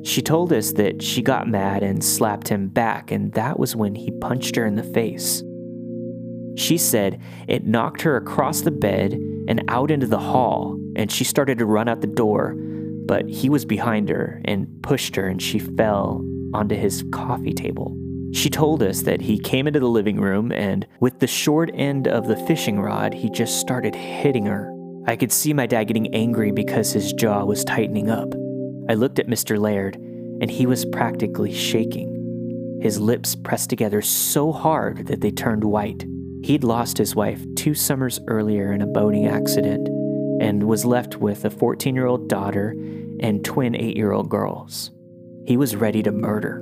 [0.06, 3.96] She told us that she got mad and slapped him back, and that was when
[3.96, 5.42] he punched her in the face.
[6.58, 9.14] She said it knocked her across the bed
[9.48, 12.58] and out into the hall, and she started to run out the door,
[13.06, 17.98] but he was behind her and pushed her, and she fell onto his coffee table.
[18.34, 22.08] She told us that he came into the living room and, with the short end
[22.08, 24.74] of the fishing rod, he just started hitting her.
[25.06, 28.34] I could see my dad getting angry because his jaw was tightening up.
[28.90, 29.60] I looked at Mr.
[29.60, 32.80] Laird, and he was practically shaking.
[32.82, 36.06] His lips pressed together so hard that they turned white.
[36.44, 39.88] He'd lost his wife two summers earlier in a boating accident
[40.40, 42.76] and was left with a 14 year old daughter
[43.20, 44.92] and twin 8 year old girls.
[45.46, 46.62] He was ready to murder.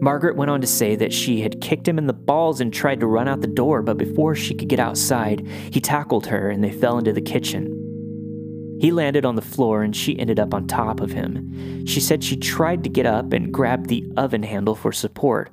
[0.00, 3.00] Margaret went on to say that she had kicked him in the balls and tried
[3.00, 6.64] to run out the door, but before she could get outside, he tackled her and
[6.64, 7.78] they fell into the kitchen.
[8.80, 11.86] He landed on the floor and she ended up on top of him.
[11.86, 15.52] She said she tried to get up and grab the oven handle for support,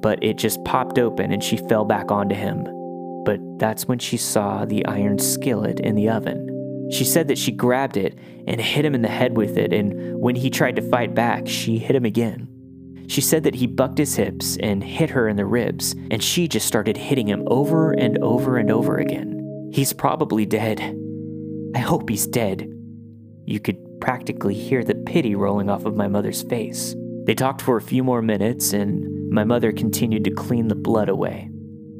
[0.00, 2.66] but it just popped open and she fell back onto him
[3.24, 6.51] but that's when she saw the iron skillet in the oven.
[6.92, 10.20] She said that she grabbed it and hit him in the head with it, and
[10.20, 12.48] when he tried to fight back, she hit him again.
[13.08, 16.48] She said that he bucked his hips and hit her in the ribs, and she
[16.48, 19.70] just started hitting him over and over and over again.
[19.72, 20.80] He's probably dead.
[21.74, 22.68] I hope he's dead.
[23.46, 26.94] You could practically hear the pity rolling off of my mother's face.
[27.24, 31.08] They talked for a few more minutes, and my mother continued to clean the blood
[31.08, 31.48] away.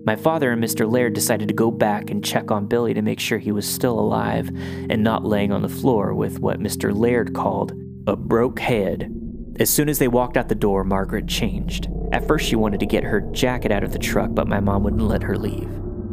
[0.04, 0.90] My father and Mr.
[0.90, 3.98] Laird decided to go back and check on Billy to make sure he was still
[4.00, 4.48] alive
[4.90, 6.92] and not laying on the floor with what Mr.
[6.92, 7.72] Laird called
[8.08, 9.14] a broke head.
[9.60, 11.88] As soon as they walked out the door, Margaret changed.
[12.10, 14.82] At first, she wanted to get her jacket out of the truck, but my mom
[14.82, 15.70] wouldn't let her leave.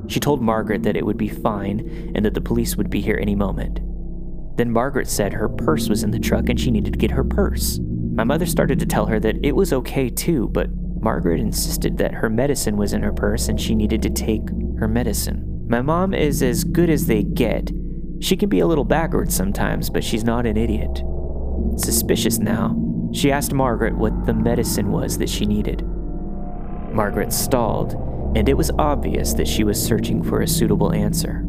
[0.08, 3.17] She told Margaret that it would be fine and that the police would be here
[3.19, 3.80] any moment.
[4.56, 7.23] Then Margaret said her purse was in the truck and she needed to get her
[7.23, 7.80] purse.
[8.13, 10.69] My mother started to tell her that it was okay too, but
[11.01, 14.88] Margaret insisted that her medicine was in her purse and she needed to take her
[14.88, 15.65] medicine.
[15.69, 17.71] My mom is as good as they get.
[18.21, 21.03] She can be a little backwards sometimes, but she's not an idiot.
[21.77, 22.75] Suspicious now,
[23.13, 25.83] she asked Margaret what the medicine was that she needed.
[26.91, 27.93] Margaret stalled,
[28.35, 31.45] and it was obvious that she was searching for a suitable answer.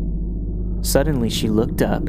[0.82, 2.06] Suddenly, she looked up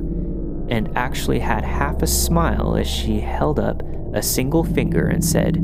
[0.69, 3.81] and actually had half a smile as she held up
[4.13, 5.57] a single finger and said,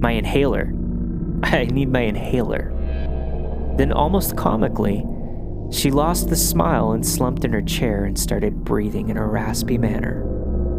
[0.00, 0.72] My inhaler.
[1.52, 2.72] I need my inhaler.
[3.76, 5.04] Then, almost comically,
[5.70, 9.78] she lost the smile and slumped in her chair and started breathing in a raspy
[9.78, 10.24] manner.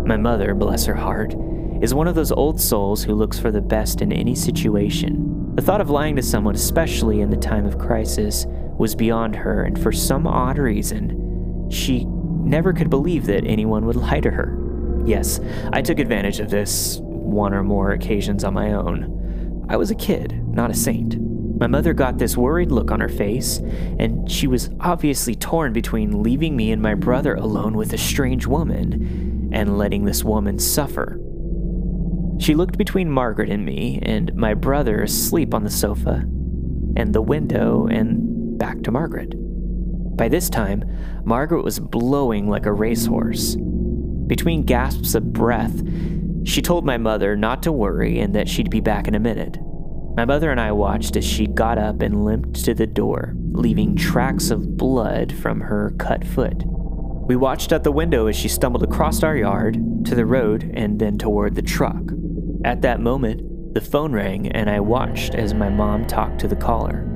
[0.06, 1.34] My mother, bless her heart,
[1.82, 5.56] is one of those old souls who looks for the best in any situation.
[5.56, 8.46] The thought of lying to someone, especially in the time of crisis,
[8.78, 13.96] was beyond her, and for some odd reason, she never could believe that anyone would
[14.08, 14.60] lie to her.
[15.06, 15.40] Yes,
[15.72, 19.23] I took advantage of this one or more occasions on my own.
[19.70, 21.18] I was a kid, not a saint.
[21.60, 23.60] My mother got this worried look on her face,
[23.98, 28.46] and she was obviously torn between leaving me and my brother alone with a strange
[28.48, 31.20] woman and letting this woman suffer.
[32.40, 36.26] She looked between Margaret and me, and my brother asleep on the sofa,
[36.98, 39.34] and the window, and back to Margaret.
[40.18, 40.84] By this time,
[41.24, 43.56] Margaret was blowing like a racehorse.
[44.28, 45.82] Between gasps of breath,
[46.44, 49.58] she told my mother not to worry and that she'd be back in a minute.
[50.16, 53.96] My mother and I watched as she got up and limped to the door, leaving
[53.96, 56.64] tracks of blood from her cut foot.
[57.26, 61.00] We watched out the window as she stumbled across our yard, to the road, and
[61.00, 62.04] then toward the truck.
[62.66, 66.56] At that moment, the phone rang, and I watched as my mom talked to the
[66.56, 67.08] caller.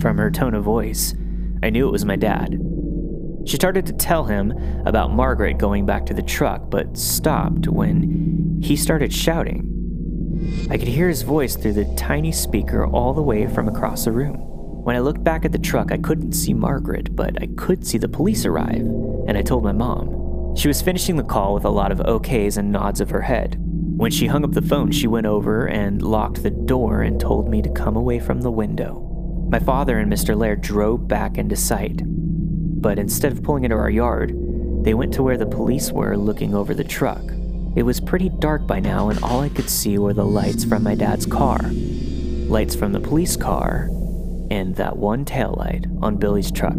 [0.00, 1.14] From her tone of voice,
[1.62, 2.56] I knew it was my dad.
[3.46, 4.52] She started to tell him
[4.86, 9.66] about Margaret going back to the truck, but stopped when he started shouting.
[10.70, 14.12] I could hear his voice through the tiny speaker all the way from across the
[14.12, 14.36] room.
[14.84, 17.98] When I looked back at the truck, I couldn't see Margaret, but I could see
[17.98, 18.82] the police arrive,
[19.26, 20.54] and I told my mom.
[20.56, 23.56] She was finishing the call with a lot of okays and nods of her head.
[23.96, 27.48] When she hung up the phone, she went over and locked the door and told
[27.48, 29.06] me to come away from the window.
[29.50, 30.36] My father and Mr.
[30.36, 32.02] Laird drove back into sight
[32.80, 34.34] but instead of pulling into our yard,
[34.82, 37.22] they went to where the police were looking over the truck.
[37.76, 40.82] It was pretty dark by now, and all I could see were the lights from
[40.82, 41.60] my dad's car,
[42.48, 43.88] lights from the police car,
[44.50, 46.76] and that one taillight on Billy's truck.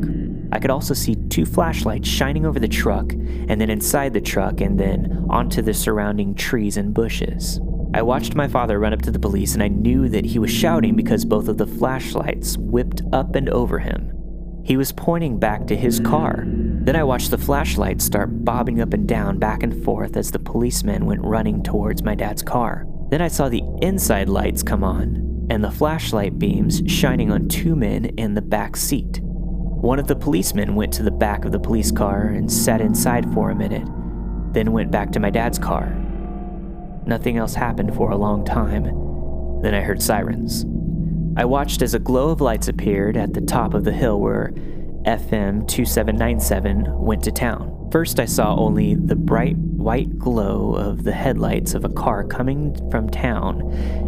[0.52, 4.60] I could also see two flashlights shining over the truck, and then inside the truck,
[4.60, 7.62] and then onto the surrounding trees and bushes.
[7.94, 10.52] I watched my father run up to the police, and I knew that he was
[10.52, 14.21] shouting because both of the flashlights whipped up and over him.
[14.64, 16.44] He was pointing back to his car.
[16.46, 20.40] Then I watched the flashlight start bobbing up and down, back and forth as the
[20.40, 22.86] policeman went running towards my dad's car.
[23.10, 27.76] Then I saw the inside lights come on, and the flashlight beams shining on two
[27.76, 29.20] men in the back seat.
[29.22, 33.32] One of the policemen went to the back of the police car and sat inside
[33.34, 33.88] for a minute,
[34.54, 35.96] then went back to my dad's car.
[37.06, 38.84] Nothing else happened for a long time.
[39.62, 40.66] Then I heard sirens.
[41.38, 44.52] I watched as a glow of lights appeared at the top of the hill where
[45.06, 47.90] FM 2797 went to town.
[47.90, 52.76] First, I saw only the bright white glow of the headlights of a car coming
[52.92, 53.62] from town,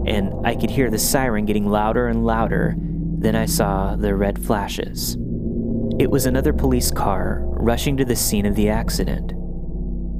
[0.06, 2.76] and I could hear the siren getting louder and louder.
[2.78, 5.16] Then I saw the red flashes.
[6.00, 9.32] It was another police car rushing to the scene of the accident.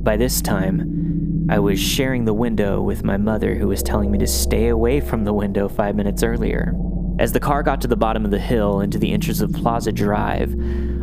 [0.04, 4.18] By this time, I was sharing the window with my mother, who was telling me
[4.20, 6.74] to stay away from the window five minutes earlier.
[7.20, 9.92] As the car got to the bottom of the hill into the entrance of Plaza
[9.92, 10.56] Drive,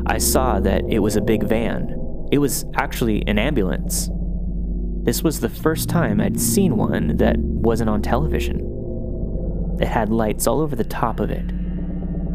[0.06, 2.28] I saw that it was a big van.
[2.32, 4.10] It was actually an ambulance.
[5.02, 9.78] This was the first time I'd seen one that wasn't on television.
[9.80, 11.44] It had lights all over the top of it.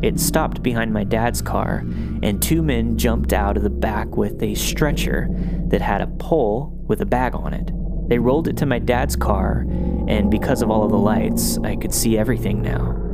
[0.02, 1.84] It stopped behind my dad's car,
[2.24, 5.28] and two men jumped out of the back with a stretcher
[5.68, 7.72] that had a pole with a bag on it.
[8.08, 9.66] They rolled it to my dad's car,
[10.08, 13.05] and because of all of the lights, I could see everything now.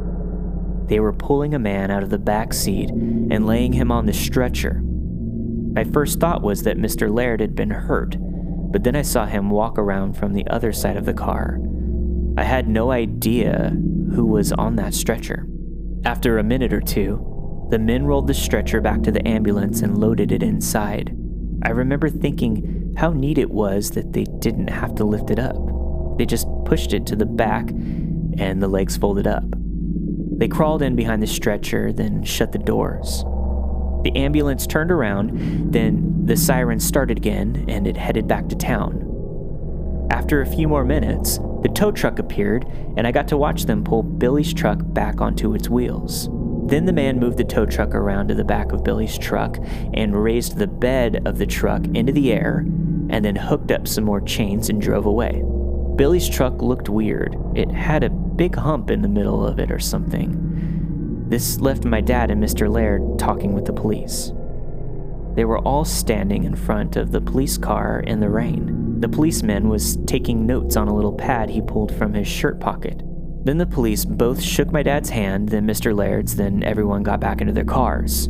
[0.91, 4.11] They were pulling a man out of the back seat and laying him on the
[4.11, 4.81] stretcher.
[5.73, 7.09] My first thought was that Mr.
[7.09, 10.97] Laird had been hurt, but then I saw him walk around from the other side
[10.97, 11.61] of the car.
[12.37, 13.69] I had no idea
[14.13, 15.47] who was on that stretcher.
[16.03, 17.25] After a minute or two,
[17.71, 21.15] The men rolled the stretcher back to the ambulance and loaded it inside.
[21.63, 25.55] I remember thinking how neat it was that they didn't have to lift it up.
[26.17, 29.45] They just pushed it to the back and the legs folded up.
[30.41, 33.23] They crawled in behind the stretcher, then shut the doors.
[34.01, 40.07] The ambulance turned around, then the siren started again and it headed back to town.
[40.09, 42.65] After a few more minutes, the tow truck appeared,
[42.97, 46.27] and I got to watch them pull Billy's truck back onto its wheels.
[46.63, 49.59] Then the man moved the tow truck around to the back of Billy's truck
[49.93, 52.65] and raised the bed of the truck into the air,
[53.11, 55.43] and then hooked up some more chains and drove away.
[56.01, 57.37] Billy's truck looked weird.
[57.53, 61.27] It had a big hump in the middle of it or something.
[61.29, 62.67] This left my dad and Mr.
[62.67, 64.31] Laird talking with the police.
[65.35, 68.99] They were all standing in front of the police car in the rain.
[68.99, 73.03] The policeman was taking notes on a little pad he pulled from his shirt pocket.
[73.45, 75.95] Then the police both shook my dad's hand, then Mr.
[75.95, 78.27] Laird's, then everyone got back into their cars.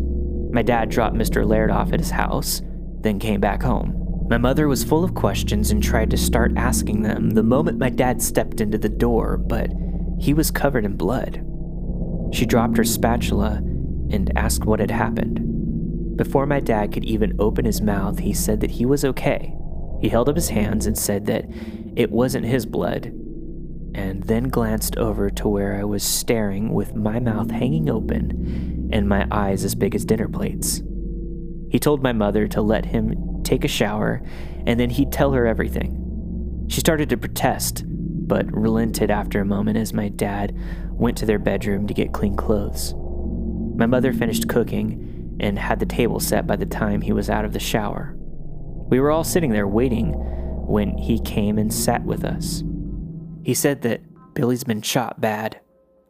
[0.52, 1.48] My dad dropped Mr.
[1.48, 2.62] Laird off at his house,
[3.00, 4.02] then came back home.
[4.32, 7.90] My mother was full of questions and tried to start asking them the moment my
[7.90, 9.70] dad stepped into the door, but
[10.22, 11.46] he was covered in blood.
[12.32, 13.58] She dropped her spatula
[14.10, 16.16] and asked what had happened.
[16.16, 19.54] Before my dad could even open his mouth, he said that he was okay.
[20.00, 21.44] He held up his hands and said that
[21.98, 23.08] it wasn't his blood,
[23.94, 29.10] and then glanced over to where I was staring with my mouth hanging open and
[29.10, 30.82] my eyes as big as dinner plates.
[31.70, 34.22] He told my mother to let him take a shower
[34.66, 36.66] and then he'd tell her everything.
[36.70, 40.56] She started to protest, but relented after a moment as my dad
[40.92, 42.94] went to their bedroom to get clean clothes.
[43.76, 47.46] My mother finished cooking and had the table set by the time he was out
[47.46, 48.16] of the shower.
[48.89, 50.14] We were all sitting there waiting
[50.68, 52.64] when he came and sat with us.
[53.44, 54.02] He said that
[54.34, 55.60] Billy's been shot bad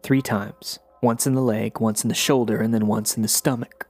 [0.04, 3.28] three times once in the leg, once in the shoulder, and then once in the
[3.28, 3.88] stomach.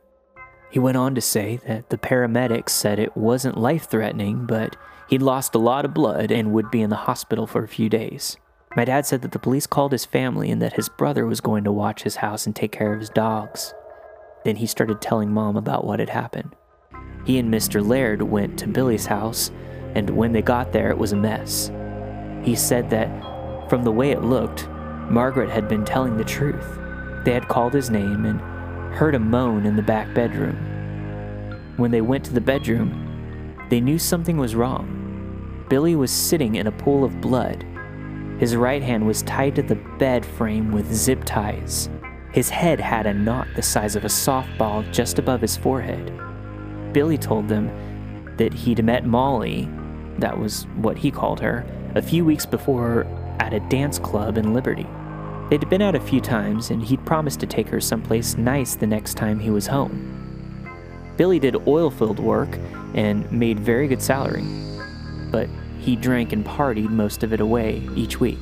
[0.71, 4.77] He went on to say that the paramedics said it wasn't life threatening, but
[5.09, 7.89] he'd lost a lot of blood and would be in the hospital for a few
[7.89, 8.37] days.
[8.77, 11.65] My dad said that the police called his family and that his brother was going
[11.65, 13.73] to watch his house and take care of his dogs.
[14.45, 16.55] Then he started telling mom about what had happened.
[17.25, 17.85] He and Mr.
[17.85, 19.51] Laird went to Billy's house,
[19.93, 21.69] and when they got there, it was a mess.
[22.43, 23.09] He said that
[23.69, 24.69] from the way it looked,
[25.09, 26.79] Margaret had been telling the truth.
[27.25, 28.39] They had called his name and
[28.93, 30.55] heard a moan in the back bedroom.
[31.77, 35.65] When they went to the bedroom, they knew something was wrong.
[35.69, 37.65] Billy was sitting in a pool of blood.
[38.39, 41.89] His right hand was tied to the bed frame with zip ties.
[42.33, 46.11] His head had a knot the size of a softball just above his forehead.
[46.93, 47.69] Billy told them
[48.37, 49.69] that he'd met Molly,
[50.17, 51.65] that was what he called her,
[51.95, 53.05] a few weeks before
[53.39, 54.87] at a dance club in Liberty.
[55.51, 58.87] They'd been out a few times, and he'd promised to take her someplace nice the
[58.87, 60.07] next time he was home.
[61.17, 62.57] Billy did oil field work
[62.93, 64.45] and made very good salary,
[65.29, 68.39] but he drank and partied most of it away each week.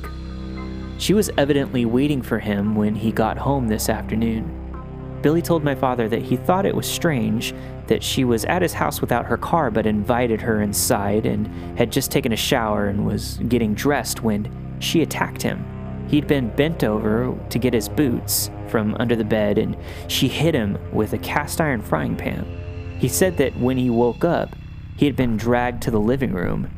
[0.98, 5.18] She was evidently waiting for him when he got home this afternoon.
[5.20, 7.52] Billy told my father that he thought it was strange
[7.88, 11.90] that she was at his house without her car but invited her inside and had
[11.90, 14.48] just taken a shower and was getting dressed when
[14.78, 15.69] she attacked him.
[16.10, 19.76] He'd been bent over to get his boots from under the bed, and
[20.08, 22.96] she hit him with a cast iron frying pan.
[22.98, 24.56] He said that when he woke up,
[24.96, 26.68] he had been dragged to the living room,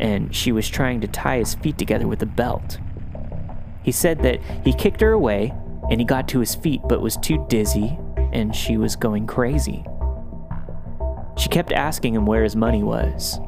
[0.00, 2.78] and she was trying to tie his feet together with a belt.
[3.84, 5.54] He said that he kicked her away,
[5.88, 7.96] and he got to his feet but was too dizzy,
[8.32, 9.84] and she was going crazy.
[11.36, 13.38] She kept asking him where his money was.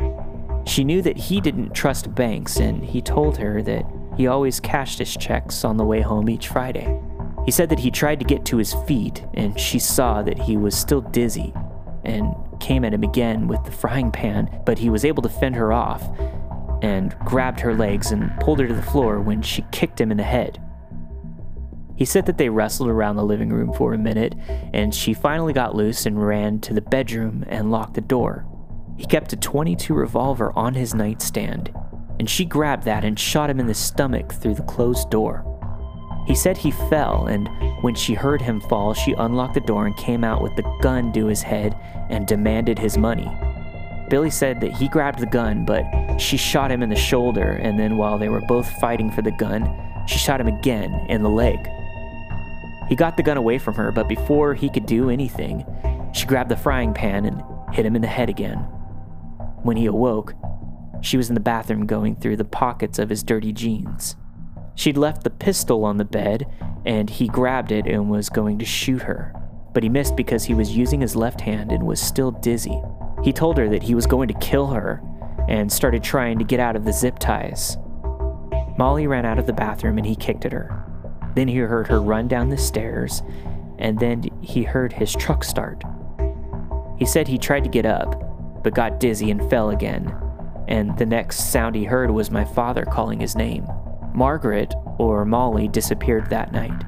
[0.66, 3.84] She knew that he didn't trust banks, and he told her that
[4.17, 7.01] he always cashed his checks on the way home each Friday.
[7.45, 10.57] He said that he tried to get to his feet, and she saw that he
[10.57, 11.53] was still dizzy
[12.05, 15.57] and came at him again with the frying pan, but he was able to fend
[15.57, 16.03] her off
[16.83, 20.17] and grabbed her legs and pulled her to the floor when she kicked him in
[20.17, 20.61] the head.
[21.97, 24.35] He said that they wrestled around the living room for a minute,
[24.73, 28.47] and she finally got loose and ran to the bedroom and locked the door.
[28.97, 31.73] He kept a 22 revolver on his nightstand,
[32.19, 35.45] and she grabbed that and shot him in the stomach through the closed door.
[36.27, 37.49] He said he fell, and
[37.83, 41.13] when she heard him fall, she unlocked the door and came out with the gun
[41.15, 41.77] to his head
[42.11, 43.31] and demanded his money.
[44.09, 45.85] Billy said that he grabbed the gun, but
[46.19, 49.31] she shot him in the shoulder, and then while they were both fighting for the
[49.33, 49.69] gun,
[50.07, 51.59] she shot him again in the leg.
[52.89, 55.65] He got the gun away from her, but before he could do anything,
[56.13, 57.43] she grabbed the frying pan and
[57.75, 58.59] hit him in the head again.
[59.63, 60.35] When he awoke,
[61.03, 64.16] she was in the bathroom going through the pockets of his dirty jeans.
[64.74, 66.46] She'd left the pistol on the bed,
[66.86, 69.34] and he grabbed it and was going to shoot her.
[69.72, 72.80] but he missed because he was using his left hand and was still dizzy.
[73.22, 75.03] He told her that he was going to kill her
[75.48, 77.76] and started trying to get out of the zip ties.
[78.78, 80.84] Molly ran out of the bathroom and he kicked at her.
[81.34, 83.22] Then he heard her run down the stairs,
[83.78, 85.82] and then he heard his truck start.
[86.98, 90.14] He said he tried to get up, but got dizzy and fell again,
[90.69, 93.67] and the next sound he heard was my father calling his name.
[94.15, 96.85] Margaret, or Molly, disappeared that night.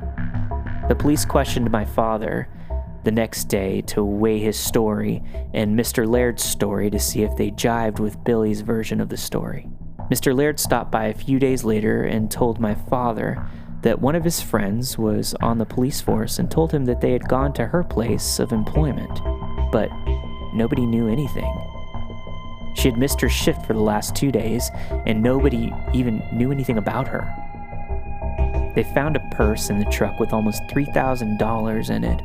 [0.89, 2.49] The police questioned my father
[3.05, 5.23] the next day to weigh his story
[5.53, 6.07] and Mr.
[6.07, 9.69] Laird's story to see if they jived with Billy's version of the story.
[10.11, 10.35] Mr.
[10.35, 13.47] Laird stopped by a few days later and told my father
[13.83, 17.13] that one of his friends was on the police force and told him that they
[17.13, 19.21] had gone to her place of employment,
[19.73, 19.91] but
[20.55, 21.74] nobody knew anything.
[22.75, 24.71] She had missed her shift for the last two days,
[25.07, 27.33] and nobody even knew anything about her.
[28.75, 32.21] They found a purse in the truck with almost $3,000 in it,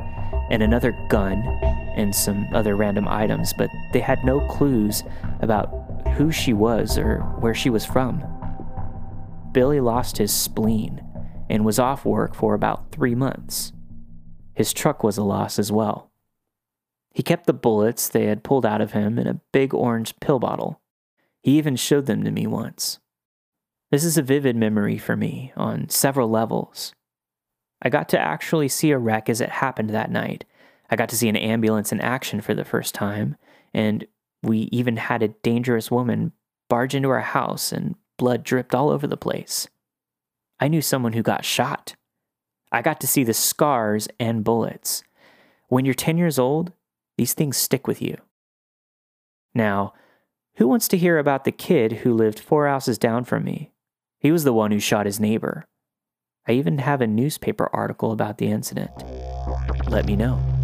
[0.50, 1.42] and another gun,
[1.94, 5.04] and some other random items, but they had no clues
[5.40, 5.68] about
[6.16, 8.22] who she was or where she was from.
[9.52, 11.04] Billy lost his spleen
[11.48, 13.72] and was off work for about three months.
[14.54, 16.09] His truck was a loss as well.
[17.12, 20.38] He kept the bullets they had pulled out of him in a big orange pill
[20.38, 20.80] bottle.
[21.42, 22.98] He even showed them to me once.
[23.90, 26.94] This is a vivid memory for me on several levels.
[27.82, 30.44] I got to actually see a wreck as it happened that night.
[30.90, 33.36] I got to see an ambulance in action for the first time,
[33.72, 34.06] and
[34.42, 36.32] we even had a dangerous woman
[36.68, 39.68] barge into our house and blood dripped all over the place.
[40.60, 41.96] I knew someone who got shot.
[42.70, 45.02] I got to see the scars and bullets.
[45.68, 46.72] When you're 10 years old,
[47.20, 48.16] these things stick with you.
[49.54, 49.92] Now,
[50.54, 53.72] who wants to hear about the kid who lived four houses down from me?
[54.18, 55.66] He was the one who shot his neighbor.
[56.48, 58.90] I even have a newspaper article about the incident.
[59.86, 60.59] Let me know.